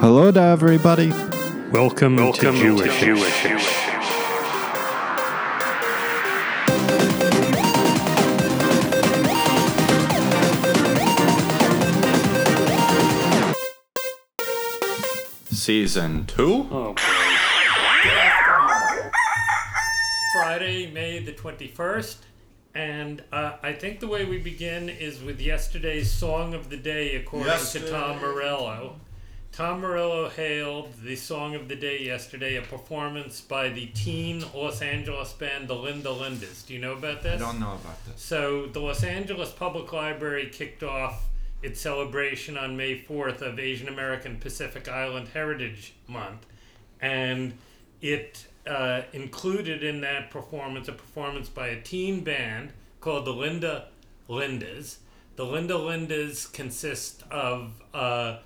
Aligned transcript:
Hello 0.00 0.32
to 0.32 0.40
everybody. 0.40 1.10
Welcome, 1.70 2.16
to 2.16 2.32
Jewish. 2.32 3.00
Jewish. 3.00 3.46
Season 15.50 16.24
2? 16.24 16.68
Oh. 16.72 16.94
Friday, 20.32 20.90
May 20.90 21.18
the 21.22 21.32
21st. 21.32 22.16
And 22.74 23.22
uh, 23.32 23.56
I 23.62 23.74
think 23.74 24.00
the 24.00 24.08
way 24.08 24.24
we 24.24 24.38
begin 24.38 24.88
is 24.88 25.22
with 25.22 25.42
yesterday's 25.42 26.10
Song 26.10 26.54
of 26.54 26.70
the 26.70 26.78
Day, 26.78 27.16
according 27.16 27.52
to 27.52 27.90
Tom 27.90 28.18
Morello. 28.22 28.96
Tom 29.52 29.80
Morello 29.80 30.28
hailed 30.28 30.94
the 31.02 31.16
Song 31.16 31.54
of 31.54 31.68
the 31.68 31.74
Day 31.74 32.02
yesterday, 32.02 32.56
a 32.56 32.62
performance 32.62 33.40
by 33.40 33.68
the 33.68 33.86
teen 33.86 34.44
Los 34.54 34.80
Angeles 34.80 35.32
band, 35.32 35.68
the 35.68 35.74
Linda 35.74 36.08
Lindas. 36.08 36.66
Do 36.66 36.74
you 36.74 36.80
know 36.80 36.92
about 36.92 37.22
this? 37.22 37.42
I 37.42 37.44
don't 37.44 37.58
know 37.58 37.74
about 37.74 38.04
this. 38.06 38.22
So 38.22 38.66
the 38.66 38.80
Los 38.80 39.02
Angeles 39.02 39.50
Public 39.50 39.92
Library 39.92 40.48
kicked 40.52 40.82
off 40.82 41.28
its 41.62 41.80
celebration 41.80 42.56
on 42.56 42.76
May 42.76 43.00
4th 43.00 43.42
of 43.42 43.58
Asian 43.58 43.88
American 43.88 44.38
Pacific 44.38 44.88
Island 44.88 45.28
Heritage 45.34 45.94
Month, 46.06 46.46
and 47.00 47.52
it 48.00 48.46
uh, 48.66 49.02
included 49.12 49.82
in 49.82 50.00
that 50.02 50.30
performance 50.30 50.88
a 50.88 50.92
performance 50.92 51.48
by 51.48 51.68
a 51.68 51.80
teen 51.80 52.22
band 52.22 52.72
called 53.00 53.24
the 53.24 53.32
Linda 53.32 53.88
Lindas. 54.28 54.98
The 55.36 55.44
Linda 55.44 55.74
Lindas 55.74 56.50
consist 56.52 57.24
of 57.30 57.72
uh, 57.92 58.38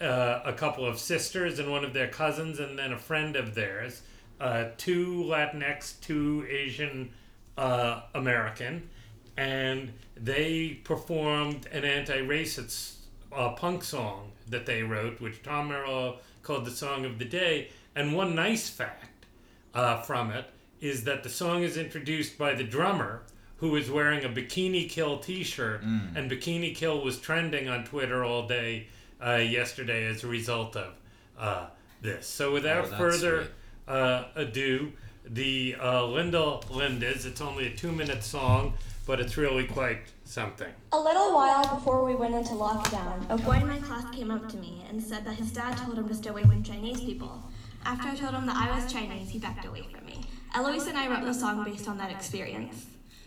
uh, 0.00 0.40
a 0.44 0.52
couple 0.52 0.84
of 0.84 0.98
sisters 0.98 1.58
and 1.58 1.70
one 1.70 1.84
of 1.84 1.92
their 1.94 2.08
cousins, 2.08 2.58
and 2.60 2.78
then 2.78 2.92
a 2.92 2.98
friend 2.98 3.36
of 3.36 3.54
theirs, 3.54 4.02
uh, 4.40 4.66
two 4.76 5.24
Latinx, 5.26 6.00
two 6.00 6.46
Asian 6.50 7.10
uh, 7.56 8.02
American, 8.14 8.88
and 9.36 9.92
they 10.16 10.80
performed 10.84 11.66
an 11.72 11.84
anti-racist 11.84 12.94
uh, 13.32 13.50
punk 13.50 13.82
song 13.84 14.32
that 14.48 14.66
they 14.66 14.82
wrote, 14.82 15.20
which 15.20 15.42
Tom 15.42 15.68
Morello 15.68 16.18
called 16.42 16.64
the 16.64 16.70
song 16.70 17.04
of 17.04 17.18
the 17.18 17.24
day. 17.24 17.68
And 17.94 18.14
one 18.14 18.34
nice 18.34 18.68
fact 18.68 19.26
uh, 19.74 20.02
from 20.02 20.30
it 20.30 20.46
is 20.80 21.04
that 21.04 21.22
the 21.22 21.28
song 21.28 21.62
is 21.62 21.76
introduced 21.76 22.38
by 22.38 22.54
the 22.54 22.64
drummer, 22.64 23.22
who 23.58 23.74
is 23.76 23.90
wearing 23.90 24.24
a 24.24 24.28
Bikini 24.28 24.88
Kill 24.88 25.18
T-shirt, 25.18 25.82
and 26.14 26.30
Bikini 26.30 26.74
Kill 26.74 27.02
was 27.02 27.18
trending 27.18 27.68
on 27.68 27.84
Twitter 27.84 28.22
all 28.22 28.46
day 28.46 28.88
uh, 29.24 29.36
yesterday 29.36 30.06
as 30.06 30.24
a 30.24 30.26
result 30.26 30.76
of 30.76 30.94
uh, 31.38 31.66
this. 32.02 32.26
So 32.26 32.52
without 32.52 32.86
Oh, 32.92 32.96
further 32.96 33.48
uh, 33.88 34.24
ado, 34.34 34.92
the 35.28 35.76
uh, 35.80 36.04
Linda 36.06 36.60
Lindas. 36.70 37.26
It's 37.26 37.40
only 37.40 37.66
a 37.66 37.74
two-minute 37.74 38.22
song, 38.22 38.74
but 39.06 39.20
it's 39.20 39.36
really 39.36 39.66
quite 39.66 39.98
something. 40.24 40.72
A 40.92 41.00
little 41.00 41.34
while 41.34 41.62
before 41.76 42.04
we 42.04 42.14
went 42.14 42.34
into 42.34 42.52
lockdown, 42.52 43.28
a 43.28 43.36
boy 43.36 43.54
in 43.54 43.66
my 43.66 43.78
class 43.78 44.08
came 44.14 44.30
up 44.30 44.48
to 44.50 44.56
me 44.56 44.84
and 44.88 45.02
said 45.02 45.24
that 45.24 45.34
his 45.34 45.52
dad 45.52 45.76
told 45.78 45.98
him 45.98 46.08
to 46.08 46.14
stay 46.14 46.30
away 46.30 46.42
from 46.42 46.62
Chinese 46.62 47.00
people. 47.00 47.42
After 47.84 48.08
I 48.08 48.14
told 48.16 48.34
him 48.34 48.46
that 48.46 48.56
I 48.56 48.74
was 48.78 48.92
Chinese, 48.92 49.30
he 49.30 49.38
backed 49.38 49.64
away 49.64 49.82
from 49.92 50.04
me. 50.06 50.20
Eloise 50.54 50.86
and 50.86 50.98
I 50.98 51.08
wrote 51.08 51.24
the 51.24 51.34
song 51.34 51.64
based 51.64 51.88
on 51.88 51.98
that 51.98 52.10
experience. 52.10 52.86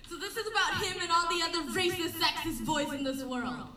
So 0.09 0.17
this 0.17 0.35
is 0.35 0.47
about 0.47 0.81
him 0.83 0.97
and 1.01 1.11
all 1.11 1.27
the 1.29 1.43
other 1.43 1.71
racist, 1.71 2.19
sexist 2.19 2.65
boys 2.65 2.91
in 2.91 3.03
this 3.03 3.23
world. 3.23 3.67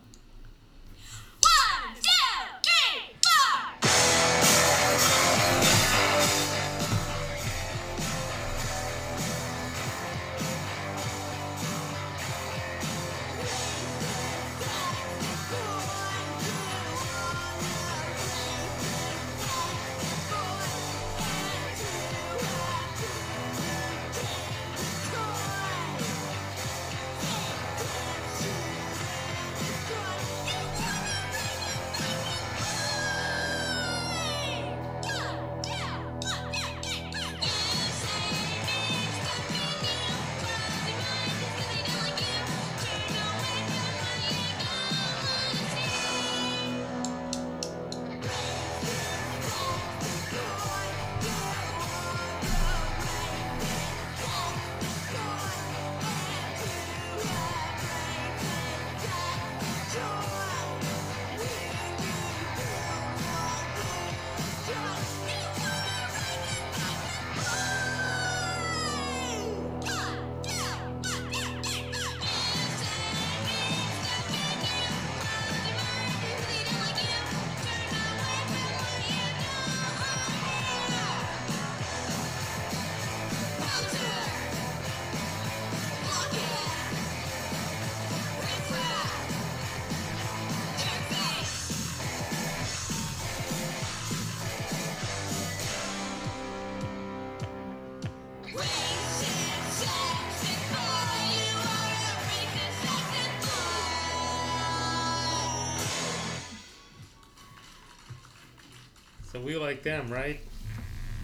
We 109.43 109.57
like 109.57 109.83
them, 109.83 110.09
right? 110.11 110.39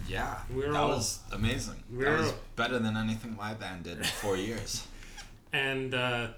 Yeah, 0.08 0.38
We're 0.52 0.72
that 0.72 0.76
all- 0.78 0.88
was 0.88 1.20
amazing. 1.32 1.82
we're 1.90 2.04
that 2.10 2.18
was 2.20 2.34
better 2.56 2.78
than 2.78 2.96
anything 2.96 3.36
my 3.36 3.54
band 3.54 3.84
did 3.84 3.98
in 3.98 4.04
four 4.04 4.36
years. 4.36 4.86
And 5.52 5.92
uh, 5.94 6.28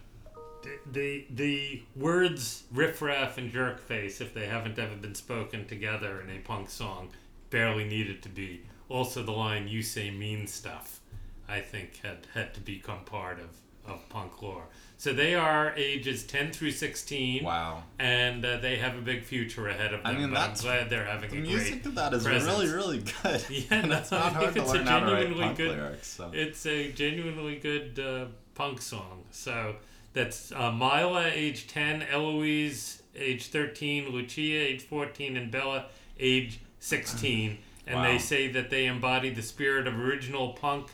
the, 0.62 0.78
the 0.90 1.26
the 1.34 1.82
words 1.94 2.62
riffraff 2.72 3.36
and 3.36 3.52
jerkface, 3.52 4.22
if 4.22 4.32
they 4.32 4.46
haven't 4.46 4.78
ever 4.78 4.96
been 4.96 5.14
spoken 5.14 5.66
together 5.66 6.22
in 6.22 6.30
a 6.34 6.38
punk 6.40 6.70
song, 6.70 7.10
barely 7.50 7.84
needed 7.84 8.22
to 8.22 8.30
be. 8.30 8.62
Also, 8.88 9.22
the 9.22 9.32
line 9.32 9.68
"You 9.68 9.82
say 9.82 10.10
mean 10.10 10.46
stuff," 10.46 11.00
I 11.46 11.60
think 11.60 12.00
had 12.02 12.26
had 12.32 12.54
to 12.54 12.60
become 12.60 13.04
part 13.04 13.38
of 13.38 13.50
of 13.86 14.08
punk 14.08 14.40
lore. 14.42 14.64
So 14.96 15.12
they 15.12 15.34
are 15.34 15.74
ages 15.76 16.22
ten 16.24 16.52
through 16.52 16.70
sixteen. 16.70 17.42
Wow. 17.44 17.82
And 17.98 18.44
uh, 18.44 18.58
they 18.58 18.76
have 18.76 18.96
a 18.96 19.00
big 19.00 19.24
future 19.24 19.68
ahead 19.68 19.92
of 19.92 20.02
them. 20.04 20.14
I 20.14 20.18
mean, 20.18 20.30
but 20.30 20.36
that's- 20.36 20.60
I'm 20.60 20.64
glad 20.66 20.90
they're 20.90 21.04
having 21.04 21.30
The 21.30 21.38
a 21.38 21.40
music 21.40 21.84
of 21.86 21.94
that 21.96 22.14
is 22.14 22.22
presence. 22.22 22.52
really, 22.52 22.72
really 22.72 22.98
good. 23.22 23.44
Yeah, 23.50 23.62
and 23.70 23.88
no, 23.90 23.98
it's 23.98 24.10
not 24.12 24.32
hard 24.34 24.54
to 24.54 24.64
learn 24.64 24.86
how 24.86 25.00
to 25.00 25.12
write 25.12 25.36
punk 25.36 25.56
good- 25.56 25.76
lyrics. 25.76 26.06
So. 26.06 26.30
It's 26.32 26.64
a 26.66 26.92
genuinely 26.92 27.56
good 27.56 27.98
uh, 27.98 28.26
punk 28.54 28.80
song. 28.80 29.24
So 29.32 29.74
that's 30.12 30.52
uh, 30.52 30.70
Mila, 30.70 31.26
age 31.32 31.66
10, 31.66 32.02
Eloise, 32.04 33.02
age 33.16 33.48
13, 33.48 34.10
Lucia, 34.10 34.40
age 34.40 34.82
14, 34.82 35.36
and 35.36 35.50
Bela, 35.50 35.86
age 36.20 36.60
16. 36.80 37.58
And 37.84 37.96
Wow. 37.96 38.04
they 38.12 38.18
say 38.18 38.46
that 38.52 38.70
they 38.70 38.86
embody 38.86 39.30
the 39.30 39.42
spirit 39.42 39.88
of 39.88 39.98
original 39.98 40.50
punk. 40.52 40.86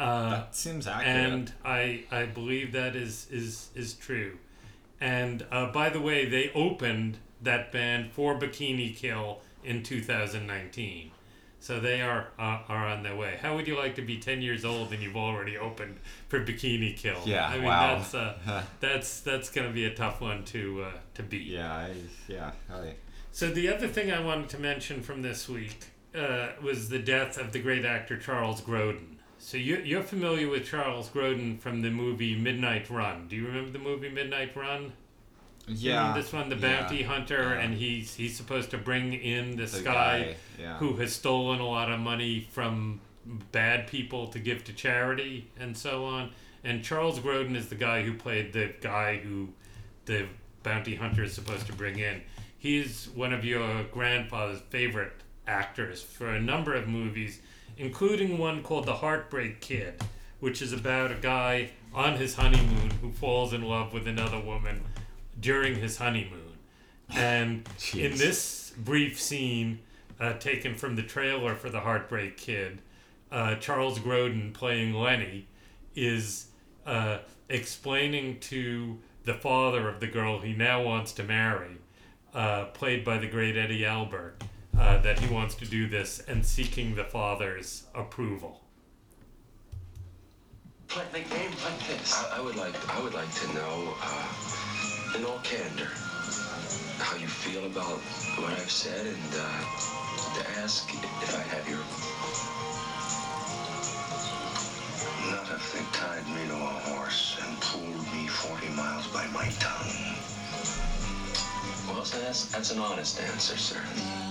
Uh, 0.00 0.30
that 0.30 0.56
seems 0.56 0.86
accurate. 0.86 1.08
and 1.08 1.52
I 1.64 2.04
I 2.10 2.24
believe 2.24 2.72
that 2.72 2.96
is 2.96 3.26
is 3.30 3.68
is 3.74 3.94
true. 3.94 4.38
And 5.00 5.46
uh, 5.50 5.70
by 5.72 5.90
the 5.90 6.00
way, 6.00 6.26
they 6.26 6.50
opened 6.54 7.18
that 7.42 7.72
band 7.72 8.12
for 8.12 8.38
Bikini 8.38 8.94
Kill 8.96 9.40
in 9.64 9.82
2019. 9.82 11.10
So 11.62 11.78
they 11.78 12.00
are 12.00 12.28
uh, 12.38 12.60
are 12.68 12.86
on 12.86 13.02
their 13.02 13.14
way. 13.14 13.38
How 13.42 13.54
would 13.54 13.68
you 13.68 13.76
like 13.76 13.94
to 13.96 14.02
be 14.02 14.18
ten 14.18 14.40
years 14.40 14.64
old 14.64 14.92
and 14.92 15.02
you've 15.02 15.16
already 15.16 15.58
opened 15.58 15.98
for 16.28 16.40
Bikini 16.40 16.96
Kill? 16.96 17.20
Yeah, 17.26 17.46
I 17.46 17.56
mean 17.56 17.64
wow. 17.64 17.96
that's 17.96 18.14
uh, 18.14 18.62
that's 18.80 19.20
that's 19.20 19.50
gonna 19.50 19.70
be 19.70 19.84
a 19.84 19.94
tough 19.94 20.22
one 20.22 20.44
to 20.46 20.84
uh, 20.84 20.92
to 21.14 21.22
beat. 21.22 21.46
Yeah, 21.46 21.70
I, 21.70 21.94
yeah. 22.26 22.52
I, 22.72 22.94
So 23.32 23.50
the 23.50 23.68
other 23.68 23.88
thing 23.88 24.10
I 24.10 24.20
wanted 24.20 24.48
to 24.50 24.58
mention 24.58 25.02
from 25.02 25.20
this 25.20 25.46
week 25.50 25.84
uh, 26.14 26.48
was 26.62 26.88
the 26.88 26.98
death 26.98 27.36
of 27.36 27.52
the 27.52 27.60
great 27.60 27.84
actor 27.84 28.16
Charles 28.16 28.62
Grodin. 28.62 29.19
So 29.42 29.56
you, 29.56 29.78
you're 29.78 30.02
familiar 30.02 30.50
with 30.50 30.66
Charles 30.66 31.08
Grodin 31.08 31.58
from 31.58 31.80
the 31.80 31.90
movie 31.90 32.36
Midnight 32.36 32.90
Run. 32.90 33.26
Do 33.26 33.36
you 33.36 33.46
remember 33.46 33.70
the 33.70 33.78
movie 33.78 34.10
Midnight 34.10 34.54
Run? 34.54 34.92
Yeah. 35.66 36.12
this 36.14 36.30
one, 36.30 36.50
the 36.50 36.56
yeah, 36.56 36.82
bounty 36.82 37.02
hunter, 37.02 37.54
yeah. 37.54 37.60
and 37.60 37.74
he's 37.74 38.14
he's 38.14 38.36
supposed 38.36 38.70
to 38.72 38.78
bring 38.78 39.14
in 39.14 39.56
this 39.56 39.72
the 39.72 39.82
guy, 39.82 40.36
yeah. 40.58 40.76
who 40.76 40.94
has 40.96 41.14
stolen 41.14 41.58
a 41.58 41.66
lot 41.66 41.90
of 41.90 41.98
money 42.00 42.46
from 42.50 43.00
bad 43.50 43.86
people 43.86 44.26
to 44.28 44.38
give 44.38 44.62
to 44.64 44.74
charity 44.74 45.48
and 45.58 45.76
so 45.76 46.04
on. 46.04 46.30
And 46.62 46.84
Charles 46.84 47.18
Grodin 47.18 47.56
is 47.56 47.70
the 47.70 47.76
guy 47.76 48.02
who 48.02 48.12
played 48.12 48.52
the 48.52 48.74
guy 48.82 49.16
who 49.16 49.48
the 50.04 50.26
bounty 50.62 50.96
hunter 50.96 51.24
is 51.24 51.32
supposed 51.32 51.66
to 51.66 51.72
bring 51.72 51.98
in. 51.98 52.20
He's 52.58 53.08
one 53.14 53.32
of 53.32 53.42
your 53.42 53.84
grandfather's 53.84 54.60
favorite 54.68 55.14
actors 55.46 56.02
for 56.02 56.28
a 56.28 56.40
number 56.40 56.74
of 56.74 56.88
movies, 56.88 57.40
including 57.76 58.38
one 58.38 58.62
called 58.62 58.86
The 58.86 58.96
Heartbreak 58.96 59.60
Kid, 59.60 60.02
which 60.40 60.62
is 60.62 60.72
about 60.72 61.10
a 61.10 61.16
guy 61.16 61.70
on 61.94 62.16
his 62.16 62.34
honeymoon 62.34 62.90
who 63.02 63.10
falls 63.12 63.52
in 63.52 63.62
love 63.62 63.92
with 63.92 64.06
another 64.06 64.40
woman 64.40 64.82
during 65.38 65.76
his 65.76 65.98
honeymoon. 65.98 66.58
And 67.10 67.68
in 67.94 68.16
this 68.16 68.72
brief 68.78 69.20
scene 69.20 69.80
uh, 70.20 70.34
taken 70.34 70.74
from 70.74 70.96
the 70.96 71.02
trailer 71.02 71.54
for 71.54 71.70
The 71.70 71.80
Heartbreak 71.80 72.36
Kid, 72.36 72.80
uh, 73.32 73.56
Charles 73.56 73.98
Grodin 73.98 74.52
playing 74.52 74.94
Lenny 74.94 75.46
is 75.94 76.46
uh, 76.86 77.18
explaining 77.48 78.38
to 78.40 78.98
the 79.24 79.34
father 79.34 79.88
of 79.88 80.00
the 80.00 80.06
girl 80.06 80.40
he 80.40 80.52
now 80.52 80.82
wants 80.82 81.12
to 81.12 81.24
marry, 81.24 81.76
uh, 82.34 82.66
played 82.66 83.04
by 83.04 83.18
the 83.18 83.26
great 83.26 83.56
Eddie 83.56 83.84
Albert, 83.84 84.42
uh, 84.80 84.98
that 85.02 85.18
he 85.18 85.32
wants 85.32 85.54
to 85.56 85.66
do 85.66 85.86
this 85.86 86.20
and 86.26 86.44
seeking 86.44 86.94
the 86.94 87.04
father's 87.04 87.84
approval. 87.94 88.62
Like 90.96 91.12
the 91.12 91.20
game 91.20 91.52
like 91.62 91.86
this. 91.86 92.14
I, 92.14 92.38
I 92.38 92.40
would 92.40 92.56
like 92.56 92.74
I 92.96 93.00
would 93.02 93.14
like 93.14 93.32
to 93.32 93.46
know, 93.54 93.94
uh, 94.02 95.16
in 95.16 95.24
all 95.24 95.38
candor, 95.44 95.90
how 96.98 97.16
you 97.16 97.28
feel 97.28 97.66
about 97.66 98.00
what 98.40 98.52
I've 98.52 98.70
said, 98.70 99.06
and 99.06 99.32
uh, 99.36 99.60
to 100.34 100.50
ask 100.58 100.88
if 100.92 101.36
I 101.36 101.42
have 101.54 101.68
your. 101.68 101.78
Not 105.30 105.46
if 105.54 105.72
they 105.72 105.84
tied 105.92 106.26
me 106.34 106.48
to 106.48 106.54
a 106.54 106.74
horse 106.90 107.38
and 107.46 107.60
pulled 107.60 108.06
me 108.12 108.26
40 108.26 108.68
miles 108.74 109.06
by 109.08 109.26
my 109.28 109.46
tongue. 109.60 110.16
Well, 111.86 112.02
that's 112.02 112.46
that's 112.46 112.72
an 112.72 112.80
honest 112.80 113.20
answer, 113.20 113.56
sir. 113.56 114.29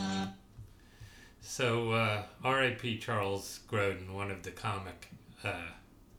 So, 1.60 1.92
uh, 1.92 2.24
R.I.P. 2.42 3.00
Charles 3.00 3.60
Grodin, 3.70 4.14
one 4.14 4.32
of 4.32 4.44
the 4.44 4.52
comic 4.52 5.10
uh, 5.44 5.52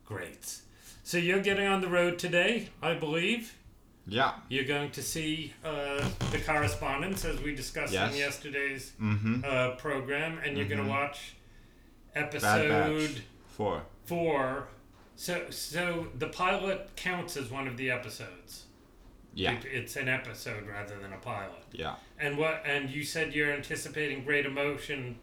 greats. 0.05 0.65
So 1.03 1.17
you're 1.17 1.41
getting 1.41 1.67
on 1.67 1.81
the 1.81 1.89
road 1.89 2.19
today, 2.19 2.69
I 2.83 2.93
believe. 2.93 3.57
Yeah. 4.07 4.35
You're 4.51 4.67
going 4.67 4.91
to 4.91 5.03
see 5.03 5.55
uh, 5.65 6.07
the 6.31 6.41
correspondence 6.45 7.25
as 7.25 7.41
we 7.41 7.55
discussed 7.55 7.91
Yes. 7.95 8.13
in 8.13 8.19
yesterday's 8.19 8.93
Mm-hmm. 9.01 9.43
uh, 9.43 9.71
program, 9.77 10.41
and 10.45 10.59
you're 10.59 10.69
going 10.69 10.85
to 10.85 10.91
watch 10.91 11.37
episode. 12.15 13.23
Four. 13.49 13.85
four. 14.05 14.69
So, 15.17 15.47
so 15.49 16.09
the 16.19 16.27
pilot 16.29 16.91
counts 16.97 17.39
as 17.39 17.51
one 17.51 17.67
of 17.67 17.79
the 17.79 17.91
episodes. 17.91 18.65
Yeah. 19.33 19.53
It- 19.53 19.65
it's 19.65 19.97
an 19.97 20.07
episode 20.11 20.67
rather 20.69 20.99
than 20.99 21.15
a 21.15 21.19
pilot. 21.19 21.65
Yeah. 21.73 21.95
And 22.19 22.37
what? 22.37 22.63
And 22.67 22.91
you 22.91 23.05
said 23.05 23.33
you're 23.35 23.51
anticipating 23.51 24.23
great 24.23 24.45
emotion 24.45 25.17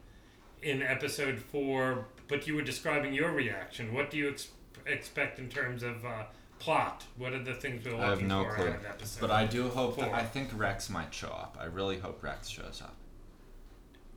in 0.61 0.81
episode 0.81 1.39
four, 1.39 2.05
but 2.27 2.47
you 2.47 2.55
were 2.55 2.61
describing 2.61 3.13
your 3.13 3.31
reaction. 3.31 3.93
What 3.93 4.09
do 4.09 4.17
you 4.17 4.29
ex- 4.29 4.49
expect 4.85 5.39
in 5.39 5.49
terms 5.49 5.83
of 5.83 6.03
uh, 6.05 6.23
plot? 6.59 7.03
What 7.17 7.33
are 7.33 7.43
the 7.43 7.53
things 7.53 7.85
we're 7.85 7.91
looking 7.91 8.03
I 8.05 8.09
have 8.09 8.21
no 8.23 8.43
for 8.43 8.55
clue. 8.55 8.67
out 8.69 8.75
of 8.77 8.85
episode? 8.85 9.21
But 9.21 9.31
I 9.31 9.45
do 9.45 9.69
hope 9.69 9.97
that 9.97 10.07
four? 10.09 10.15
I 10.15 10.23
think 10.23 10.49
Rex 10.55 10.89
might 10.89 11.13
show 11.13 11.27
up. 11.29 11.57
I 11.59 11.65
really 11.65 11.99
hope 11.99 12.23
Rex 12.23 12.47
shows 12.49 12.81
up. 12.83 12.95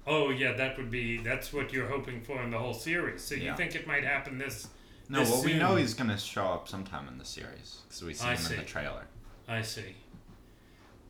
Oh 0.06 0.31
yeah, 0.31 0.52
that 0.54 0.76
would 0.78 0.90
be 0.90 1.19
that's 1.19 1.52
what 1.52 1.72
you're 1.72 1.87
hoping 1.88 2.22
for 2.22 2.40
in 2.42 2.50
the 2.50 2.58
whole 2.58 2.75
series. 2.75 3.22
So 3.22 3.34
you 3.34 3.42
Yeah. 3.44 3.56
think 3.56 3.75
it 3.75 3.87
might 3.87 4.02
happen 4.02 4.38
this? 4.38 4.69
No, 5.08 5.20
this 5.20 5.31
well, 5.31 5.42
we 5.44 5.50
soon? 5.50 5.58
know 5.58 5.76
he's 5.76 5.92
gonna 5.94 6.16
show 6.19 6.46
up 6.46 6.69
sometime 6.69 7.06
in 7.08 7.19
the 7.19 7.25
series 7.25 7.81
because 7.87 8.02
we 8.02 8.14
see 8.14 8.26
I 8.26 8.31
him 8.32 8.38
see. 8.38 8.54
in 8.54 8.60
the 8.60 8.66
trailer. 8.66 9.04
I 9.46 9.62
see. 9.62 9.94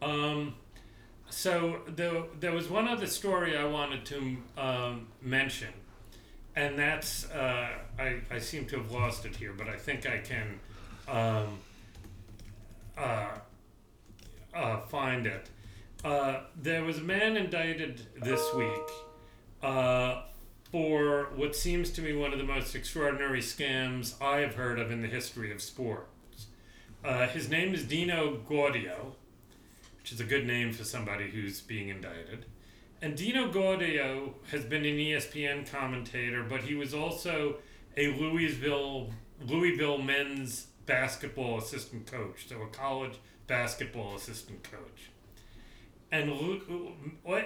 Um, 0.02 0.54
so 1.30 1.80
there, 1.86 2.24
there 2.38 2.52
was 2.52 2.68
one 2.68 2.88
other 2.88 3.06
story 3.06 3.56
I 3.56 3.64
wanted 3.64 4.04
to 4.06 4.36
um, 4.58 5.06
mention, 5.22 5.72
and 6.56 6.78
that's 6.78 7.30
uh, 7.30 7.68
I, 7.98 8.20
I 8.30 8.38
seem 8.38 8.66
to 8.66 8.78
have 8.78 8.90
lost 8.90 9.24
it 9.24 9.36
here, 9.36 9.52
but 9.52 9.68
I 9.68 9.76
think 9.76 10.06
I 10.06 10.18
can 10.18 10.60
um, 11.08 11.58
uh, 12.98 13.28
uh, 14.54 14.80
find 14.82 15.26
it. 15.26 15.48
Uh, 16.04 16.40
there 16.60 16.82
was 16.82 16.98
a 16.98 17.02
man 17.02 17.36
indicted 17.36 18.06
this 18.22 18.42
week 18.54 18.88
uh, 19.62 20.22
for 20.72 21.28
what 21.34 21.54
seems 21.54 21.90
to 21.90 22.02
me 22.02 22.14
one 22.14 22.32
of 22.32 22.38
the 22.38 22.44
most 22.44 22.74
extraordinary 22.74 23.40
scams 23.40 24.20
I 24.22 24.38
have 24.38 24.54
heard 24.54 24.78
of 24.78 24.90
in 24.90 25.02
the 25.02 25.08
history 25.08 25.52
of 25.52 25.60
sports. 25.60 26.46
Uh, 27.04 27.26
his 27.28 27.48
name 27.48 27.74
is 27.74 27.84
Dino 27.84 28.38
Gaudio, 28.48 29.14
which 30.00 30.12
is 30.12 30.20
a 30.20 30.24
good 30.24 30.46
name 30.46 30.72
for 30.72 30.84
somebody 30.84 31.30
who's 31.30 31.60
being 31.60 31.88
indicted. 31.88 32.46
And 33.02 33.16
Dino 33.16 33.50
Gaudio 33.50 34.34
has 34.50 34.64
been 34.64 34.84
an 34.84 34.96
ESPN 34.96 35.70
commentator, 35.70 36.42
but 36.42 36.62
he 36.62 36.74
was 36.74 36.92
also 36.94 37.56
a 37.96 38.08
Louisville 38.08 39.10
Louisville 39.46 39.98
men's 39.98 40.66
basketball 40.84 41.58
assistant 41.58 42.06
coach, 42.06 42.46
so 42.48 42.60
a 42.60 42.66
college 42.66 43.14
basketball 43.46 44.14
assistant 44.16 44.62
coach. 44.62 45.10
And 46.12 46.30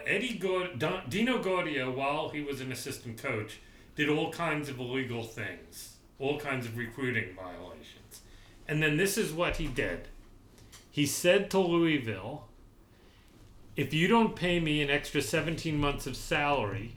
Eddie 0.06 0.38
Gaud- 0.38 1.08
Dino 1.08 1.40
Gaudio, 1.42 1.94
while 1.94 2.30
he 2.30 2.40
was 2.40 2.60
an 2.60 2.72
assistant 2.72 3.22
coach, 3.22 3.60
did 3.94 4.08
all 4.08 4.32
kinds 4.32 4.68
of 4.68 4.80
illegal 4.80 5.22
things, 5.22 5.96
all 6.18 6.40
kinds 6.40 6.66
of 6.66 6.76
recruiting 6.76 7.34
violations. 7.36 8.22
And 8.66 8.82
then 8.82 8.96
this 8.96 9.16
is 9.16 9.32
what 9.32 9.58
he 9.58 9.66
did. 9.68 10.08
He 10.94 11.06
said 11.06 11.50
to 11.50 11.58
Louisville, 11.58 12.44
if 13.74 13.92
you 13.92 14.06
don't 14.06 14.36
pay 14.36 14.60
me 14.60 14.80
an 14.80 14.90
extra 14.90 15.20
17 15.20 15.76
months 15.76 16.06
of 16.06 16.14
salary, 16.16 16.92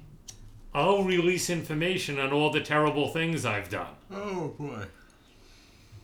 I'll 0.71 1.03
release 1.03 1.49
information 1.49 2.19
on 2.19 2.31
all 2.31 2.51
the 2.51 2.61
terrible 2.61 3.07
things 3.07 3.43
I've 3.43 3.69
done. 3.69 3.95
Oh 4.13 4.49
boy. 4.59 4.83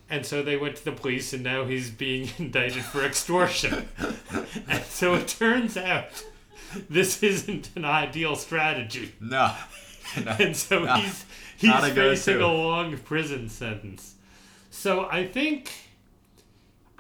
And 0.09 0.25
so 0.25 0.41
they 0.41 0.57
went 0.57 0.75
to 0.77 0.85
the 0.85 0.91
police, 0.91 1.33
and 1.33 1.43
now 1.43 1.65
he's 1.65 1.91
being 1.91 2.29
indicted 2.39 2.83
for 2.83 3.03
extortion. 3.05 3.87
and 4.67 4.83
so 4.85 5.13
it 5.13 5.27
turns 5.27 5.77
out 5.77 6.23
this 6.89 7.21
isn't 7.21 7.69
an 7.75 7.85
ideal 7.85 8.35
strategy. 8.35 9.13
No. 9.21 9.53
No. 10.25 10.35
And 10.39 10.57
so 10.57 10.83
No. 10.83 10.95
he's 10.95 11.25
he's 11.57 11.69
Not 11.69 11.87
a 11.87 11.93
facing 11.93 12.41
a 12.41 12.47
long 12.47 12.97
prison 12.97 13.49
sentence. 13.49 14.15
So 14.71 15.07
I 15.11 15.27
think 15.27 15.71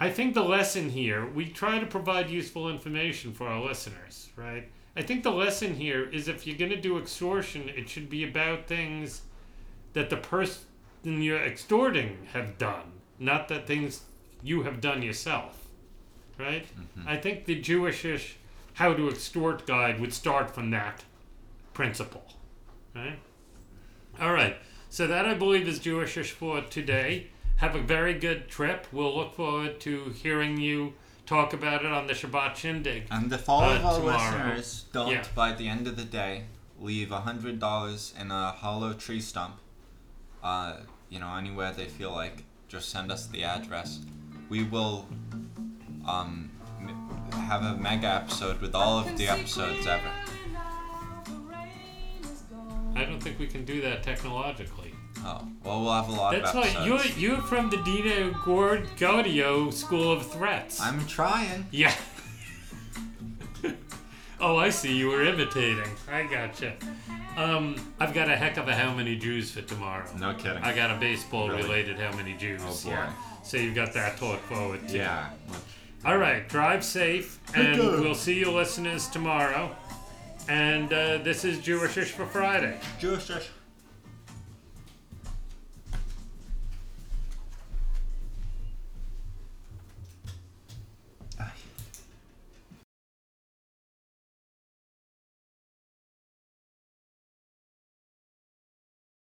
I 0.03 0.09
think 0.09 0.33
the 0.33 0.43
lesson 0.43 0.89
here, 0.89 1.25
we 1.25 1.45
try 1.45 1.79
to 1.79 1.85
provide 1.85 2.29
useful 2.29 2.67
information 2.67 3.31
for 3.31 3.47
our 3.47 3.63
listeners, 3.63 4.29
right? 4.35 4.69
I 4.97 5.01
think 5.01 5.23
the 5.23 5.31
lesson 5.31 5.75
here 5.75 6.09
is 6.09 6.27
if 6.27 6.45
you're 6.45 6.57
going 6.57 6.71
to 6.71 6.81
do 6.81 6.97
extortion, 6.97 7.69
it 7.69 7.87
should 7.87 8.09
be 8.09 8.25
about 8.25 8.67
things 8.67 9.21
that 9.93 10.09
the 10.09 10.17
person 10.17 10.65
you're 11.03 11.41
extorting 11.41 12.17
have 12.33 12.57
done, 12.57 12.91
not 13.17 13.47
that 13.47 13.65
things 13.65 14.01
you 14.43 14.63
have 14.63 14.81
done 14.81 15.01
yourself, 15.01 15.67
right? 16.37 16.65
Mm-hmm. 16.65 17.07
I 17.07 17.15
think 17.15 17.45
the 17.45 17.61
Jewishish 17.61 18.33
how 18.73 18.93
to 18.93 19.07
extort 19.07 19.65
guide 19.65 20.01
would 20.01 20.13
start 20.13 20.53
from 20.53 20.69
that 20.71 21.05
principle, 21.73 22.25
right? 22.93 23.19
All 24.19 24.33
right. 24.33 24.57
So 24.89 25.07
that 25.07 25.25
I 25.25 25.33
believe 25.33 25.65
is 25.65 25.79
Jewishish 25.79 26.31
for 26.31 26.59
today. 26.59 27.27
Have 27.57 27.75
a 27.75 27.81
very 27.81 28.13
good 28.13 28.49
trip. 28.49 28.87
We'll 28.91 29.15
look 29.15 29.35
forward 29.35 29.79
to 29.81 30.05
hearing 30.09 30.59
you 30.59 30.93
talk 31.25 31.53
about 31.53 31.85
it 31.85 31.91
on 31.91 32.07
the 32.07 32.13
Shabbat 32.13 32.55
Shindig. 32.55 33.07
And 33.09 33.31
if 33.31 33.47
all 33.47 33.63
Uh, 33.63 33.75
of 33.77 33.85
our 33.85 33.99
tomorrow. 33.99 34.15
listeners 34.55 34.85
don't, 34.91 35.11
Yeah. 35.11 35.23
by 35.33 35.53
the 35.53 35.67
end 35.69 35.87
of 35.87 35.95
the 35.95 36.03
day, 36.03 36.45
leave 36.79 37.11
a 37.11 37.21
hundred 37.21 37.59
dollars 37.59 38.13
in 38.19 38.31
a 38.31 38.51
hollow 38.51 38.93
tree 38.93 39.21
stump, 39.21 39.55
uh, 40.43 40.77
you 41.09 41.19
know, 41.19 41.33
anywhere 41.35 41.71
they 41.71 41.85
feel 41.87 42.11
like, 42.11 42.43
just 42.67 42.89
send 42.89 43.11
us 43.11 43.27
the 43.27 43.43
address. 43.43 43.99
We 44.49 44.63
will, 44.63 45.07
um, 46.05 46.49
have 47.31 47.63
a 47.63 47.75
mega 47.77 48.07
episode 48.07 48.59
with 48.59 48.75
all 48.75 48.99
of 48.99 49.17
the 49.17 49.27
episodes 49.29 49.87
ever. 49.87 50.11
I 52.95 53.05
don't 53.05 53.21
think 53.21 53.39
we 53.39 53.47
can 53.47 53.63
do 53.65 53.79
that 53.81 54.03
technologically. 54.03 54.92
Oh, 55.25 55.47
well, 55.63 55.81
we'll 55.83 55.93
have 55.93 56.09
a 56.09 56.11
lot 56.11 56.33
That's 56.35 56.49
of 56.49 56.55
why 56.55 56.61
episodes. 56.67 57.17
you're 57.17 57.31
you're 57.31 57.41
from 57.43 57.69
the 57.69 57.77
Dina 57.83 58.31
Gord 58.43 58.87
Gaudio 58.97 59.71
School 59.71 60.11
of 60.11 60.25
Threats. 60.29 60.81
I'm 60.81 61.05
trying. 61.07 61.65
yeah. 61.71 61.93
oh, 64.41 64.57
I 64.57 64.69
see. 64.69 64.95
You 64.97 65.07
were 65.07 65.23
imitating. 65.23 65.89
I 66.11 66.23
gotcha. 66.23 66.73
Um, 67.37 67.75
I've 67.99 68.13
got 68.13 68.29
a 68.29 68.35
heck 68.35 68.57
of 68.57 68.67
a 68.67 68.75
how 68.75 68.93
many 68.93 69.15
Jews 69.15 69.51
for 69.51 69.61
tomorrow. 69.61 70.05
No 70.19 70.33
kidding. 70.33 70.61
I 70.61 70.73
got 70.75 70.91
a 70.91 70.99
baseball 70.99 71.49
Really? 71.49 71.63
related 71.63 71.99
how 71.99 72.15
many 72.15 72.33
Jews. 72.33 72.61
Oh, 72.63 72.77
boy. 72.83 72.91
Yeah. 72.91 73.13
So 73.43 73.57
you've 73.57 73.75
got 73.75 73.93
that 73.93 74.17
to 74.17 74.25
look 74.25 74.41
forward 74.41 74.87
to. 74.89 74.97
yeah. 74.97 75.29
All 76.05 76.17
right. 76.17 76.47
Drive 76.49 76.83
safe, 76.83 77.39
and 77.55 77.77
we'll 77.79 78.13
see 78.15 78.37
you 78.39 78.51
listeners 78.51 79.07
tomorrow. 79.07 79.73
And 80.49 80.91
uh, 80.91 81.19
this 81.19 81.45
is 81.45 81.59
Jewishish 81.59 82.07
for 82.11 82.25
Friday. 82.25 82.77
Jewish. 82.99 83.31